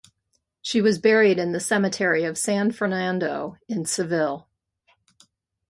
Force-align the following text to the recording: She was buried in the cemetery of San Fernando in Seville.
She 0.63 0.81
was 0.81 0.97
buried 0.97 1.37
in 1.37 1.51
the 1.51 1.59
cemetery 1.59 2.23
of 2.23 2.35
San 2.35 2.71
Fernando 2.71 3.57
in 3.69 3.85
Seville. 3.85 4.49